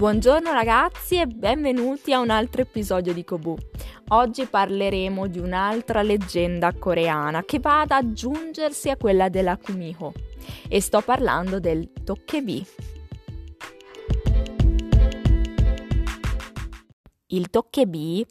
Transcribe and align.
Buongiorno 0.00 0.50
ragazzi 0.54 1.20
e 1.20 1.26
benvenuti 1.26 2.14
a 2.14 2.20
un 2.20 2.30
altro 2.30 2.62
episodio 2.62 3.12
di 3.12 3.22
Kobu. 3.22 3.54
Oggi 4.12 4.46
parleremo 4.46 5.26
di 5.26 5.38
un'altra 5.38 6.00
leggenda 6.00 6.72
coreana 6.72 7.44
che 7.44 7.58
va 7.58 7.82
ad 7.82 7.90
aggiungersi 7.90 8.88
a 8.88 8.96
quella 8.96 9.28
della 9.28 9.58
Kumiho 9.58 10.14
e 10.70 10.80
sto 10.80 11.02
parlando 11.02 11.60
del 11.60 11.92
Tokkebi. 12.02 12.66
Il 17.26 17.50
Tokkebi 17.50 18.26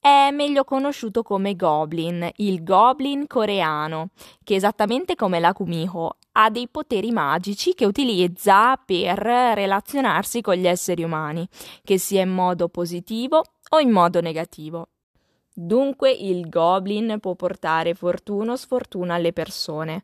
è 0.00 0.30
meglio 0.32 0.64
conosciuto 0.64 1.22
come 1.22 1.56
Goblin, 1.56 2.26
il 2.36 2.64
Goblin 2.64 3.26
coreano, 3.26 4.08
che 4.42 4.54
esattamente 4.54 5.14
come 5.14 5.40
la 5.40 5.52
Kumiho 5.52 6.16
ha 6.32 6.50
dei 6.50 6.68
poteri 6.68 7.10
magici 7.10 7.74
che 7.74 7.84
utilizza 7.84 8.76
per 8.76 9.18
relazionarsi 9.18 10.40
con 10.40 10.54
gli 10.54 10.66
esseri 10.66 11.02
umani, 11.02 11.46
che 11.82 11.98
sia 11.98 12.22
in 12.22 12.30
modo 12.30 12.68
positivo 12.68 13.42
o 13.70 13.78
in 13.78 13.90
modo 13.90 14.20
negativo. 14.20 14.88
Dunque 15.54 16.10
il 16.10 16.48
goblin 16.48 17.18
può 17.20 17.34
portare 17.34 17.94
fortuna 17.94 18.52
o 18.52 18.56
sfortuna 18.56 19.14
alle 19.14 19.34
persone 19.34 20.02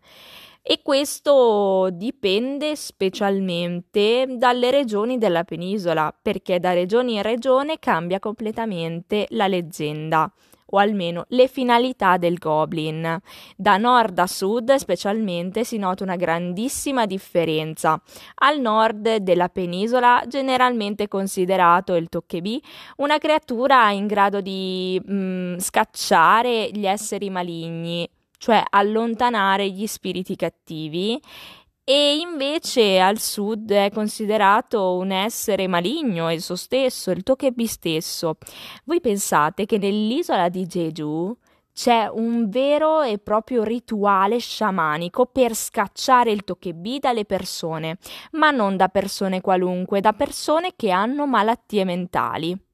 e 0.60 0.80
questo 0.82 1.88
dipende 1.90 2.76
specialmente 2.76 4.26
dalle 4.36 4.70
regioni 4.70 5.16
della 5.16 5.44
penisola, 5.44 6.14
perché 6.20 6.60
da 6.60 6.74
regione 6.74 7.12
in 7.12 7.22
regione 7.22 7.78
cambia 7.78 8.18
completamente 8.18 9.26
la 9.30 9.46
leggenda 9.46 10.30
o 10.70 10.78
almeno 10.78 11.24
le 11.28 11.48
finalità 11.48 12.16
del 12.16 12.38
Goblin. 12.38 13.20
Da 13.56 13.76
nord 13.76 14.18
a 14.18 14.26
sud 14.26 14.74
specialmente 14.74 15.64
si 15.64 15.78
nota 15.78 16.04
una 16.04 16.16
grandissima 16.16 17.06
differenza. 17.06 18.00
Al 18.36 18.60
nord 18.60 19.16
della 19.16 19.48
penisola, 19.48 20.22
generalmente 20.26 21.08
considerato 21.08 21.94
il 21.94 22.08
Tokkebi, 22.08 22.62
una 22.96 23.18
creatura 23.18 23.90
in 23.90 24.06
grado 24.06 24.40
di 24.40 25.00
mm, 25.10 25.58
scacciare 25.58 26.70
gli 26.70 26.86
esseri 26.86 27.30
maligni, 27.30 28.08
cioè 28.38 28.62
allontanare 28.68 29.68
gli 29.68 29.86
spiriti 29.86 30.36
cattivi 30.36 31.20
e 31.90 32.18
invece 32.18 33.00
al 33.00 33.18
sud 33.18 33.72
è 33.72 33.90
considerato 33.90 34.96
un 34.96 35.10
essere 35.10 35.66
maligno 35.68 36.28
esso 36.28 36.54
stesso, 36.54 37.10
il 37.10 37.22
Tokebi 37.22 37.66
stesso. 37.66 38.36
Voi 38.84 39.00
pensate 39.00 39.64
che 39.64 39.78
nell'isola 39.78 40.50
di 40.50 40.66
Jeju 40.66 41.34
c'è 41.72 42.06
un 42.12 42.50
vero 42.50 43.00
e 43.00 43.16
proprio 43.16 43.62
rituale 43.62 44.38
sciamanico 44.38 45.24
per 45.24 45.54
scacciare 45.54 46.30
il 46.30 46.44
Tokebi 46.44 46.98
dalle 46.98 47.24
persone, 47.24 47.96
ma 48.32 48.50
non 48.50 48.76
da 48.76 48.88
persone 48.88 49.40
qualunque, 49.40 50.02
da 50.02 50.12
persone 50.12 50.74
che 50.76 50.90
hanno 50.90 51.26
malattie 51.26 51.86
mentali. 51.86 52.67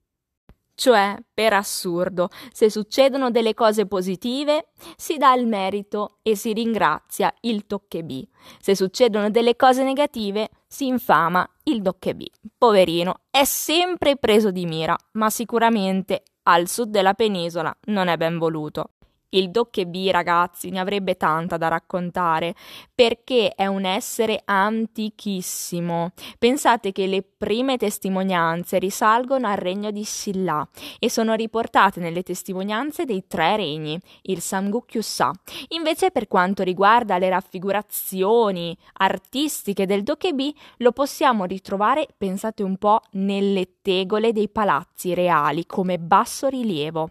Cioè, 0.76 1.16
per 1.32 1.52
assurdo, 1.52 2.28
se 2.52 2.68
succedono 2.68 3.30
delle 3.30 3.54
cose 3.54 3.86
positive, 3.86 4.70
si 4.96 5.16
dà 5.16 5.34
il 5.34 5.46
merito 5.46 6.18
e 6.22 6.34
si 6.34 6.52
ringrazia 6.52 7.32
il 7.42 7.66
Tokkebi. 7.66 8.28
Se 8.60 8.74
succedono 8.74 9.30
delle 9.30 9.54
cose 9.56 9.84
negative, 9.84 10.50
si 10.66 10.86
infama 10.86 11.48
il 11.64 11.80
Tokkebi. 11.80 12.30
Poverino, 12.58 13.20
è 13.30 13.44
sempre 13.44 14.16
preso 14.16 14.50
di 14.50 14.66
mira, 14.66 14.96
ma 15.12 15.30
sicuramente 15.30 16.24
al 16.46 16.68
sud 16.68 16.90
della 16.90 17.14
penisola 17.14 17.74
non 17.86 18.08
è 18.08 18.16
ben 18.16 18.38
voluto. 18.38 18.93
Il 19.34 19.50
Dokkebi, 19.50 20.12
ragazzi, 20.12 20.70
ne 20.70 20.78
avrebbe 20.78 21.16
tanta 21.16 21.56
da 21.56 21.66
raccontare, 21.66 22.54
perché 22.94 23.52
è 23.56 23.66
un 23.66 23.84
essere 23.84 24.40
antichissimo. 24.44 26.12
Pensate 26.38 26.92
che 26.92 27.08
le 27.08 27.22
prime 27.22 27.76
testimonianze 27.76 28.78
risalgono 28.78 29.48
al 29.48 29.56
regno 29.56 29.90
di 29.90 30.04
Silla 30.04 30.64
e 31.00 31.10
sono 31.10 31.34
riportate 31.34 31.98
nelle 31.98 32.22
testimonianze 32.22 33.04
dei 33.04 33.26
tre 33.26 33.56
regni, 33.56 34.00
il 34.22 34.38
Samguk-Yusa. 34.38 35.32
Invece 35.70 36.12
per 36.12 36.28
quanto 36.28 36.62
riguarda 36.62 37.18
le 37.18 37.28
raffigurazioni 37.28 38.76
artistiche 38.98 39.84
del 39.84 40.04
Dokkebi, 40.04 40.54
lo 40.76 40.92
possiamo 40.92 41.44
ritrovare, 41.44 42.06
pensate 42.16 42.62
un 42.62 42.76
po', 42.76 43.00
nelle 43.14 43.80
tegole 43.82 44.30
dei 44.32 44.48
palazzi 44.48 45.12
reali 45.12 45.66
come 45.66 45.98
basso 45.98 46.46
rilievo. 46.46 47.10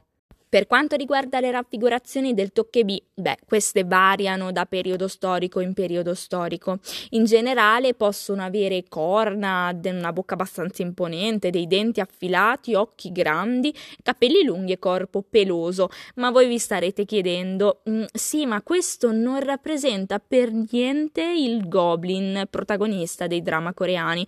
Per 0.53 0.67
quanto 0.67 0.95
riguarda 0.95 1.39
le 1.39 1.49
raffigurazioni 1.49 2.35
del 2.35 2.51
Tokkebi, 2.51 3.03
beh, 3.15 3.37
queste 3.43 3.85
variano 3.85 4.51
da 4.51 4.67
periodo 4.67 5.07
storico 5.07 5.61
in 5.61 5.73
periodo 5.73 6.13
storico. 6.13 6.77
In 7.09 7.25
generale 7.25 7.95
possono 7.95 8.43
avere 8.43 8.83
corna, 8.87 9.75
una 9.83 10.13
bocca 10.13 10.35
abbastanza 10.35 10.83
imponente, 10.83 11.49
dei 11.49 11.65
denti 11.65 12.01
affilati, 12.01 12.75
occhi 12.75 13.11
grandi, 13.11 13.73
capelli 14.03 14.43
lunghi 14.43 14.73
e 14.73 14.77
corpo 14.77 15.23
peloso. 15.27 15.89
Ma 16.17 16.29
voi 16.29 16.47
vi 16.47 16.59
starete 16.59 17.03
chiedendo, 17.03 17.81
mm, 17.89 18.03
sì, 18.13 18.45
ma 18.45 18.61
questo 18.61 19.11
non 19.11 19.39
rappresenta 19.39 20.19
per 20.19 20.51
niente 20.51 21.23
il 21.23 21.67
Goblin, 21.67 22.45
protagonista 22.47 23.25
dei 23.25 23.41
drama 23.41 23.73
coreani 23.73 24.23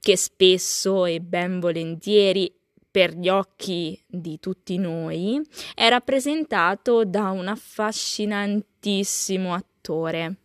che 0.00 0.16
spesso 0.16 1.04
e 1.04 1.20
ben 1.20 1.60
volentieri 1.60 2.59
per 2.90 3.14
gli 3.14 3.28
occhi 3.28 4.00
di 4.06 4.40
tutti 4.40 4.78
noi, 4.78 5.40
è 5.74 5.88
rappresentato 5.88 7.04
da 7.04 7.30
un 7.30 7.48
affascinantissimo 7.48 9.54
attore. 9.54 10.36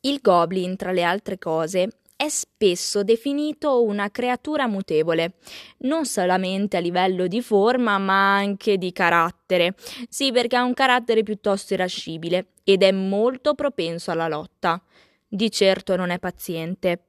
Il 0.00 0.20
Goblin, 0.22 0.76
tra 0.76 0.92
le 0.92 1.02
altre 1.02 1.38
cose, 1.38 1.88
è 2.16 2.28
spesso 2.28 3.04
definito 3.04 3.84
una 3.84 4.10
creatura 4.10 4.66
mutevole, 4.66 5.34
non 5.78 6.04
solamente 6.04 6.76
a 6.76 6.80
livello 6.80 7.28
di 7.28 7.40
forma, 7.40 7.96
ma 7.98 8.34
anche 8.34 8.76
di 8.76 8.90
carattere. 8.90 9.76
Sì, 10.08 10.32
perché 10.32 10.56
ha 10.56 10.64
un 10.64 10.74
carattere 10.74 11.22
piuttosto 11.22 11.74
irascibile 11.74 12.48
ed 12.64 12.82
è 12.82 12.90
molto 12.90 13.54
propenso 13.54 14.10
alla 14.10 14.26
lotta. 14.26 14.82
Di 15.28 15.50
certo 15.50 15.94
non 15.94 16.10
è 16.10 16.18
paziente. 16.18 17.02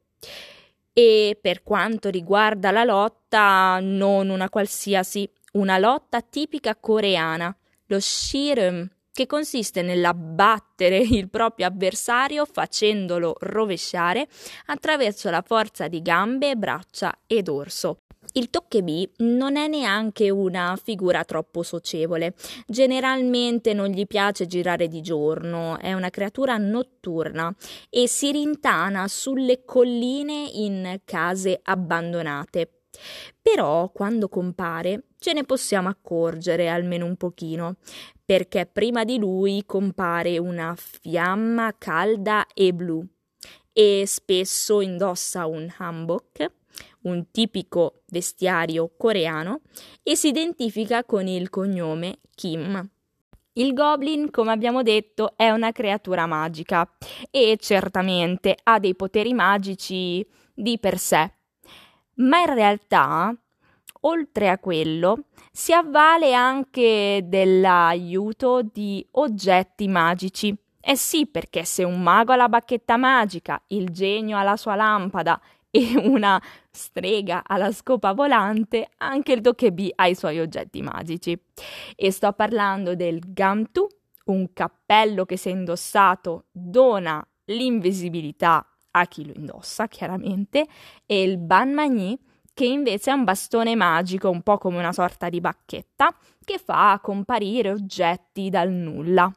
E 1.01 1.37
per 1.39 1.63
quanto 1.63 2.09
riguarda 2.09 2.71
la 2.71 2.83
lotta, 2.83 3.79
non 3.81 4.27
una 4.27 4.49
qualsiasi, 4.49 5.31
una 5.53 5.77
lotta 5.77 6.19
tipica 6.19 6.75
coreana, 6.75 7.55
lo 7.85 8.01
shirum, 8.01 8.85
che 9.09 9.25
consiste 9.25 9.81
nell'abbattere 9.81 10.97
il 10.97 11.29
proprio 11.29 11.67
avversario 11.67 12.43
facendolo 12.43 13.33
rovesciare 13.39 14.27
attraverso 14.65 15.29
la 15.29 15.41
forza 15.41 15.87
di 15.87 16.01
gambe, 16.01 16.57
braccia 16.57 17.17
e 17.27 17.43
dorso. 17.43 18.01
Il 18.33 18.51
Tokkebi 18.51 19.11
non 19.17 19.55
è 19.55 19.67
neanche 19.67 20.29
una 20.29 20.77
figura 20.81 21.23
troppo 21.23 21.63
socievole. 21.63 22.35
Generalmente 22.67 23.73
non 23.73 23.87
gli 23.87 24.05
piace 24.05 24.45
girare 24.45 24.87
di 24.87 25.01
giorno, 25.01 25.79
è 25.79 25.93
una 25.93 26.11
creatura 26.11 26.57
notturna 26.57 27.53
e 27.89 28.07
si 28.07 28.31
rintana 28.31 29.07
sulle 29.07 29.65
colline 29.65 30.47
in 30.53 30.99
case 31.05 31.59
abbandonate. 31.63 32.81
Però 33.41 33.89
quando 33.91 34.29
compare 34.29 35.05
ce 35.17 35.33
ne 35.33 35.43
possiamo 35.43 35.89
accorgere 35.89 36.69
almeno 36.69 37.05
un 37.05 37.15
pochino, 37.15 37.77
perché 38.23 38.67
prima 38.67 39.03
di 39.05 39.17
lui 39.17 39.63
compare 39.65 40.37
una 40.37 40.75
fiamma 40.77 41.73
calda 41.77 42.45
e 42.53 42.73
blu 42.73 43.03
e 43.73 44.03
spesso 44.05 44.81
indossa 44.81 45.47
un 45.47 45.71
hanbok 45.77 46.51
un 47.03 47.31
tipico 47.31 48.01
vestiario 48.07 48.91
coreano, 48.97 49.61
e 50.03 50.15
si 50.15 50.27
identifica 50.29 51.03
con 51.03 51.27
il 51.27 51.49
cognome 51.49 52.19
Kim. 52.35 52.89
Il 53.53 53.73
goblin, 53.73 54.31
come 54.31 54.51
abbiamo 54.51 54.83
detto, 54.83 55.33
è 55.35 55.49
una 55.49 55.71
creatura 55.71 56.25
magica 56.25 56.89
e 57.29 57.57
certamente 57.59 58.55
ha 58.63 58.79
dei 58.79 58.95
poteri 58.95 59.33
magici 59.33 60.25
di 60.53 60.79
per 60.79 60.97
sé, 60.97 61.33
ma 62.15 62.39
in 62.39 62.53
realtà, 62.53 63.35
oltre 64.01 64.49
a 64.49 64.59
quello, 64.59 65.25
si 65.51 65.73
avvale 65.73 66.33
anche 66.33 67.21
dell'aiuto 67.25 68.61
di 68.61 69.05
oggetti 69.11 69.87
magici. 69.87 70.55
Eh 70.81 70.95
sì, 70.95 71.27
perché 71.27 71.65
se 71.65 71.83
un 71.83 72.01
mago 72.01 72.31
ha 72.31 72.37
la 72.37 72.47
bacchetta 72.47 72.95
magica, 72.95 73.61
il 73.67 73.89
genio 73.89 74.37
ha 74.37 74.43
la 74.43 74.55
sua 74.55 74.75
lampada 74.75 75.39
e 75.71 75.95
una 76.03 76.41
strega 76.71 77.43
alla 77.45 77.71
scopa 77.71 78.13
volante, 78.13 78.89
anche 78.97 79.33
il 79.33 79.41
Dokebi 79.41 79.91
ha 79.95 80.07
i 80.07 80.15
suoi 80.15 80.39
oggetti 80.39 80.81
magici. 80.81 81.39
E 81.95 82.11
sto 82.11 82.31
parlando 82.33 82.95
del 82.95 83.19
Gamtu, 83.25 83.87
un 84.25 84.53
cappello 84.53 85.25
che 85.25 85.37
se 85.37 85.49
indossato 85.49 86.45
dona 86.51 87.25
l'invisibilità 87.45 88.65
a 88.91 89.05
chi 89.05 89.25
lo 89.25 89.33
indossa, 89.35 89.87
chiaramente, 89.87 90.67
e 91.05 91.23
il 91.23 91.37
Banmagni, 91.37 92.17
che 92.53 92.65
invece 92.65 93.11
è 93.11 93.13
un 93.13 93.23
bastone 93.23 93.75
magico, 93.75 94.29
un 94.29 94.41
po' 94.41 94.57
come 94.57 94.77
una 94.77 94.91
sorta 94.91 95.29
di 95.29 95.39
bacchetta, 95.39 96.13
che 96.43 96.57
fa 96.57 96.99
comparire 97.01 97.71
oggetti 97.71 98.49
dal 98.49 98.69
nulla. 98.69 99.31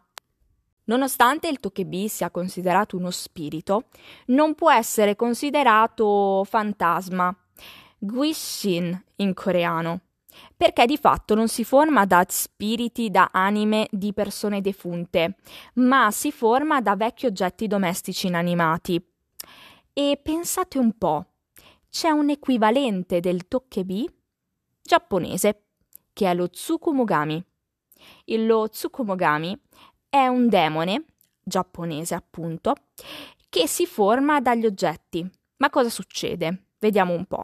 Nonostante 0.93 1.49
il 1.49 1.59
Tokebi 1.59 2.07
sia 2.07 2.31
considerato 2.31 2.99
uno 2.99 3.11
spirito, 3.11 3.85
non 4.27 4.55
può 4.55 4.71
essere 4.71 5.17
considerato 5.17 6.45
fantasma. 6.45 7.35
Guishin 7.97 9.03
in 9.17 9.33
coreano, 9.33 10.01
perché 10.55 10.85
di 10.85 10.99
fatto 10.99 11.35
non 11.35 11.49
si 11.49 11.65
forma 11.65 12.05
da 12.05 12.23
spiriti, 12.29 13.11
da 13.11 13.31
anime 13.33 13.89
di 13.91 14.13
persone 14.13 14.61
defunte, 14.61 15.37
ma 15.77 16.11
si 16.11 16.31
forma 16.31 16.83
da 16.83 16.95
vecchi 16.95 17.25
oggetti 17.25 17.67
domestici 17.67 18.27
inanimati. 18.27 19.03
E 19.95 20.21
pensate 20.23 20.77
un 20.77 20.99
po', 20.99 21.25
c'è 21.89 22.11
un 22.11 22.29
equivalente 22.29 23.21
del 23.21 23.49
Tokkebi 23.49 24.07
giapponese, 24.83 25.63
che 26.13 26.31
è 26.31 26.35
lo 26.35 26.51
Tsukumogami. 26.51 27.43
Lo 28.27 28.69
Tsukumogami 28.69 29.59
è 30.13 30.27
un 30.27 30.51
demone 30.51 31.05
giapponese, 31.43 32.15
appunto, 32.15 32.75
che 33.49 33.67
si 33.67 33.87
forma 33.87 34.43
dagli 34.43 34.67
oggetti. 34.67 35.27
Ma 35.57 35.71
cosa 35.71 35.89
succede? 35.89 36.65
Vediamo 36.79 37.15
un 37.15 37.25
po'. 37.25 37.43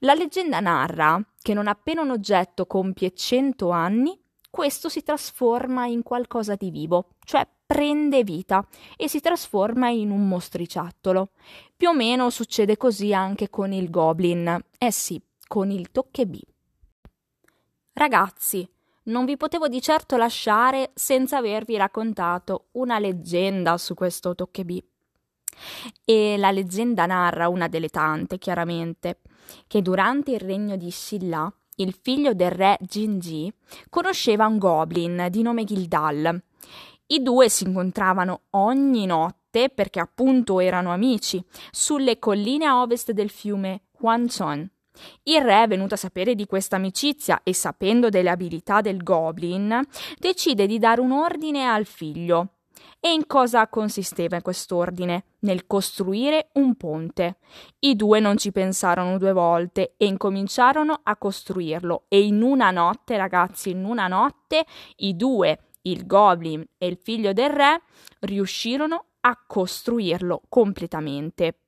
La 0.00 0.12
leggenda 0.12 0.60
narra 0.60 1.18
che 1.40 1.54
non 1.54 1.66
appena 1.66 2.02
un 2.02 2.10
oggetto 2.10 2.66
compie 2.66 3.14
100 3.14 3.70
anni, 3.70 4.22
questo 4.50 4.90
si 4.90 5.02
trasforma 5.02 5.86
in 5.86 6.02
qualcosa 6.02 6.56
di 6.56 6.70
vivo, 6.70 7.14
cioè 7.24 7.48
prende 7.64 8.22
vita 8.22 8.68
e 8.98 9.08
si 9.08 9.20
trasforma 9.20 9.88
in 9.88 10.10
un 10.10 10.28
mostriciattolo. 10.28 11.30
Più 11.74 11.88
o 11.88 11.94
meno 11.94 12.28
succede 12.28 12.76
così 12.76 13.14
anche 13.14 13.48
con 13.48 13.72
il 13.72 13.88
goblin, 13.88 14.62
eh 14.76 14.92
sì, 14.92 15.18
con 15.48 15.70
il 15.70 15.90
Tokkebi. 15.90 16.42
Ragazzi, 17.94 18.68
non 19.04 19.24
vi 19.24 19.36
potevo 19.36 19.68
di 19.68 19.80
certo 19.82 20.16
lasciare 20.16 20.92
senza 20.94 21.38
avervi 21.38 21.76
raccontato 21.76 22.66
una 22.72 22.98
leggenda 22.98 23.76
su 23.76 23.94
questo 23.94 24.34
Tokkebi. 24.34 24.82
E 26.04 26.36
la 26.38 26.50
leggenda 26.50 27.06
narra 27.06 27.48
una 27.48 27.68
delle 27.68 27.88
tante, 27.88 28.38
chiaramente, 28.38 29.20
che 29.66 29.82
durante 29.82 30.32
il 30.32 30.40
regno 30.40 30.76
di 30.76 30.90
Silla, 30.90 31.52
il 31.76 31.92
figlio 32.00 32.34
del 32.34 32.50
re 32.50 32.76
Jinji 32.80 33.52
conosceva 33.88 34.46
un 34.46 34.58
goblin 34.58 35.26
di 35.30 35.42
nome 35.42 35.64
Gildal. 35.64 36.42
I 37.06 37.22
due 37.22 37.48
si 37.48 37.64
incontravano 37.64 38.42
ogni 38.50 39.06
notte, 39.06 39.68
perché 39.68 40.00
appunto 40.00 40.60
erano 40.60 40.92
amici, 40.92 41.44
sulle 41.70 42.18
colline 42.18 42.66
a 42.66 42.80
ovest 42.80 43.12
del 43.12 43.30
fiume 43.30 43.82
Hwanchon. 43.98 44.70
Il 45.24 45.40
re, 45.40 45.66
venuto 45.66 45.94
a 45.94 45.98
sapere 45.98 46.34
di 46.34 46.46
questa 46.46 46.76
amicizia 46.76 47.40
e 47.42 47.54
sapendo 47.54 48.08
delle 48.08 48.30
abilità 48.30 48.80
del 48.80 49.02
goblin, 49.02 49.80
decide 50.18 50.66
di 50.66 50.78
dare 50.78 51.00
un 51.00 51.12
ordine 51.12 51.66
al 51.66 51.84
figlio, 51.84 52.54
e 53.04 53.12
in 53.12 53.26
cosa 53.26 53.68
consisteva 53.68 54.40
quest'ordine? 54.40 55.24
Nel 55.40 55.66
costruire 55.66 56.48
un 56.54 56.74
ponte. 56.74 57.36
I 57.80 57.96
due 57.96 58.18
non 58.18 58.38
ci 58.38 58.50
pensarono 58.50 59.18
due 59.18 59.32
volte 59.32 59.92
e 59.98 60.06
incominciarono 60.06 61.00
a 61.02 61.14
costruirlo. 61.16 62.04
E 62.08 62.24
in 62.24 62.40
una 62.40 62.70
notte, 62.70 63.18
ragazzi, 63.18 63.68
in 63.68 63.84
una 63.84 64.08
notte, 64.08 64.64
i 64.96 65.16
due, 65.16 65.66
il 65.82 66.06
goblin 66.06 66.64
e 66.78 66.86
il 66.86 66.96
figlio 66.96 67.34
del 67.34 67.50
re, 67.50 67.82
riuscirono 68.20 69.04
a 69.20 69.38
costruirlo 69.46 70.40
completamente. 70.48 71.58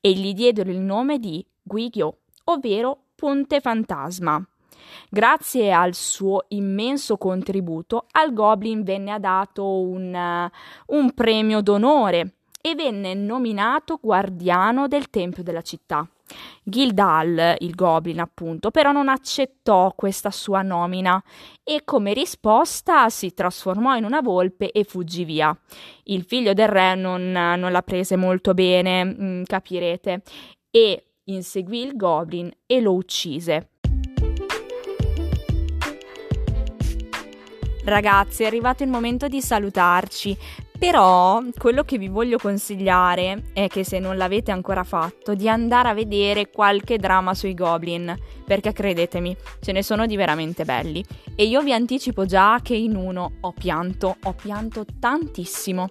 E 0.00 0.12
gli 0.12 0.32
diedero 0.34 0.70
il 0.70 0.78
nome 0.78 1.18
di 1.18 1.44
Guigyo, 1.60 2.18
ovvero 2.46 2.98
Ponte 3.14 3.60
Fantasma. 3.60 4.44
Grazie 5.08 5.72
al 5.72 5.94
suo 5.94 6.44
immenso 6.48 7.16
contributo, 7.16 8.06
al 8.12 8.32
Goblin 8.32 8.82
venne 8.82 9.18
dato 9.18 9.80
un, 9.80 10.12
uh, 10.14 10.94
un 10.96 11.12
premio 11.12 11.60
d'onore 11.60 12.34
e 12.60 12.74
venne 12.74 13.14
nominato 13.14 13.98
guardiano 14.00 14.88
del 14.88 15.08
tempio 15.10 15.42
della 15.42 15.62
città. 15.62 16.08
Gildal, 16.62 17.54
il 17.58 17.74
Goblin 17.76 18.18
appunto, 18.18 18.72
però 18.72 18.90
non 18.90 19.08
accettò 19.08 19.92
questa 19.94 20.32
sua 20.32 20.62
nomina 20.62 21.22
e 21.62 21.82
come 21.84 22.12
risposta 22.12 23.08
si 23.08 23.32
trasformò 23.32 23.94
in 23.96 24.04
una 24.04 24.20
volpe 24.20 24.72
e 24.72 24.82
fuggì 24.82 25.24
via. 25.24 25.56
Il 26.04 26.24
figlio 26.24 26.52
del 26.52 26.66
re 26.66 26.96
non, 26.96 27.30
non 27.30 27.70
la 27.70 27.82
prese 27.82 28.16
molto 28.16 28.54
bene, 28.54 29.04
mm, 29.04 29.42
capirete, 29.44 30.22
e 30.70 31.04
inseguì 31.28 31.82
il 31.82 31.96
Goblin 31.96 32.50
e 32.66 32.80
lo 32.80 32.94
uccise. 32.94 33.70
Ragazzi, 37.84 38.42
è 38.42 38.46
arrivato 38.46 38.82
il 38.82 38.88
momento 38.88 39.28
di 39.28 39.40
salutarci. 39.40 40.36
Però 40.76 41.40
quello 41.56 41.84
che 41.84 41.96
vi 41.96 42.08
voglio 42.08 42.36
consigliare 42.36 43.44
è 43.54 43.66
che 43.66 43.82
se 43.82 43.98
non 43.98 44.18
l'avete 44.18 44.50
ancora 44.50 44.84
fatto, 44.84 45.34
di 45.34 45.48
andare 45.48 45.88
a 45.88 45.94
vedere 45.94 46.50
qualche 46.50 46.98
drama 46.98 47.32
sui 47.32 47.54
Goblin, 47.54 48.14
perché 48.44 48.72
credetemi, 48.72 49.34
ce 49.60 49.72
ne 49.72 49.82
sono 49.82 50.04
di 50.04 50.16
veramente 50.16 50.64
belli. 50.64 51.02
E 51.34 51.44
io 51.44 51.62
vi 51.62 51.72
anticipo 51.72 52.26
già 52.26 52.60
che 52.62 52.74
in 52.74 52.94
uno 52.94 53.36
ho 53.40 53.52
pianto, 53.52 54.16
ho 54.22 54.32
pianto 54.34 54.84
tantissimo. 55.00 55.88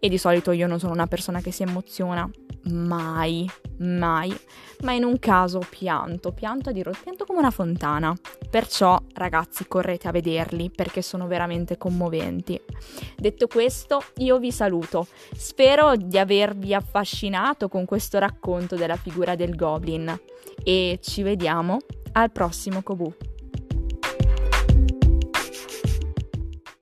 E 0.00 0.08
di 0.08 0.18
solito 0.18 0.50
io 0.50 0.66
non 0.66 0.80
sono 0.80 0.92
una 0.92 1.06
persona 1.06 1.40
che 1.40 1.52
si 1.52 1.62
emoziona, 1.62 2.28
mai, 2.70 3.48
mai, 3.78 4.34
ma 4.82 4.92
in 4.92 5.04
un 5.04 5.18
caso 5.18 5.60
pianto, 5.68 6.32
pianto 6.32 6.70
a 6.70 6.72
dirò, 6.72 6.90
pianto 7.02 7.24
come 7.24 7.38
una 7.38 7.50
fontana. 7.50 8.14
Perciò, 8.50 8.98
ragazzi, 9.14 9.66
correte 9.66 10.08
a 10.08 10.12
vederli 10.12 10.70
perché 10.70 11.02
sono 11.02 11.26
veramente 11.26 11.76
commoventi. 11.76 12.60
Detto 13.16 13.46
questo, 13.46 14.02
io 14.16 14.38
vi 14.38 14.52
saluto. 14.52 15.06
Spero 15.34 15.96
di 15.96 16.18
avervi 16.18 16.74
affascinato 16.74 17.68
con 17.68 17.84
questo 17.84 18.18
racconto 18.18 18.76
della 18.76 18.96
figura 18.96 19.34
del 19.34 19.54
Goblin 19.54 20.18
e 20.62 20.98
ci 21.02 21.22
vediamo 21.22 21.78
al 22.12 22.30
prossimo 22.30 22.82
Kobu. 22.82 23.14